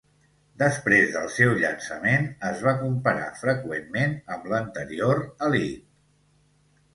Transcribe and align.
Després 0.59 1.11
del 1.17 1.27
seu 1.33 1.51
llançament, 1.59 2.25
es 2.51 2.63
va 2.69 2.73
comparar 2.79 3.27
freqüentment 3.43 4.17
amb 4.37 4.49
l'anterior 4.55 5.23
Elite. 5.51 5.87